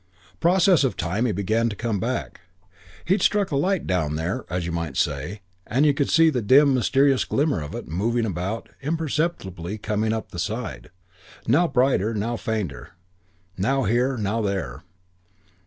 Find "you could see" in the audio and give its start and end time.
5.85-6.31